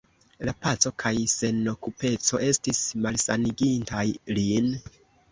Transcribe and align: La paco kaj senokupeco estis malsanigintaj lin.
La 0.47 0.51
paco 0.65 0.91
kaj 1.01 1.11
senokupeco 1.33 2.39
estis 2.47 2.79
malsanigintaj 3.03 4.07
lin. 4.39 4.73